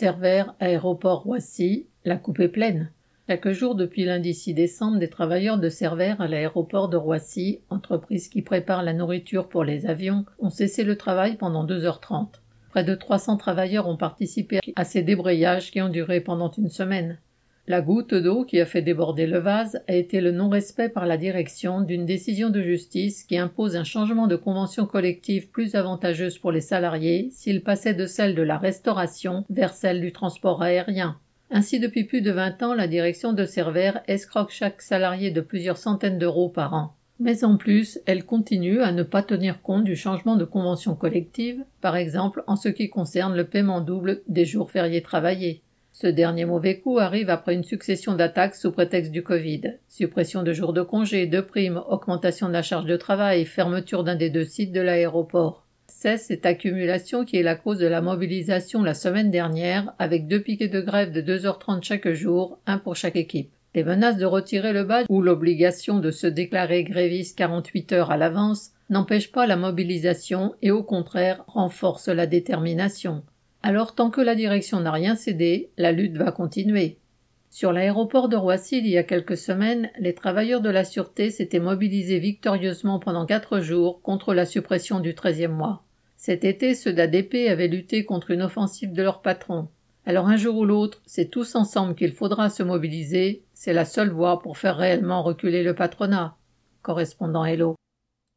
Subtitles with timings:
[0.00, 2.90] Cervère, aéroport Roissy, la coupe est pleine.
[3.28, 8.28] Chaque jour depuis lundi 6 décembre, des travailleurs de Cervère à l'aéroport de Roissy, entreprise
[8.28, 12.28] qui prépare la nourriture pour les avions, ont cessé le travail pendant 2h30.
[12.70, 17.18] Près de 300 travailleurs ont participé à ces débrayages qui ont duré pendant une semaine.
[17.70, 21.16] La goutte d'eau qui a fait déborder le vase a été le non-respect par la
[21.16, 26.50] direction d'une décision de justice qui impose un changement de convention collective plus avantageuse pour
[26.50, 31.16] les salariés s'ils passaient de celle de la restauration vers celle du transport aérien.
[31.52, 35.78] Ainsi, depuis plus de 20 ans, la direction de Cervère escroque chaque salarié de plusieurs
[35.78, 36.96] centaines d'euros par an.
[37.20, 41.64] Mais en plus, elle continue à ne pas tenir compte du changement de convention collective,
[41.80, 45.62] par exemple en ce qui concerne le paiement double des jours fériés travaillés.
[45.92, 49.78] Ce dernier mauvais coup arrive après une succession d'attaques sous prétexte du Covid.
[49.88, 54.14] Suppression de jours de congé, de primes, augmentation de la charge de travail, fermeture d'un
[54.14, 55.66] des deux sites de l'aéroport.
[55.88, 60.40] C'est cette accumulation qui est la cause de la mobilisation la semaine dernière, avec deux
[60.40, 63.50] piquets de grève de 2h30 chaque jour, un pour chaque équipe.
[63.74, 68.16] Les menaces de retirer le badge ou l'obligation de se déclarer gréviste 48 heures à
[68.16, 73.22] l'avance n'empêchent pas la mobilisation et au contraire renforcent la détermination.
[73.62, 76.98] Alors tant que la direction n'a rien cédé, la lutte va continuer.
[77.50, 81.58] Sur l'aéroport de Roissy, il y a quelques semaines, les travailleurs de la sûreté s'étaient
[81.58, 85.82] mobilisés victorieusement pendant quatre jours contre la suppression du treizième mois.
[86.16, 89.68] Cet été, ceux d'ADP avaient lutté contre une offensive de leur patron.
[90.06, 94.10] Alors un jour ou l'autre, c'est tous ensemble qu'il faudra se mobiliser, c'est la seule
[94.10, 96.36] voie pour faire réellement reculer le patronat.
[96.82, 97.74] Correspondant Hello.